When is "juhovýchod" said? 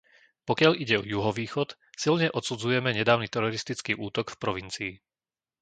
1.13-1.69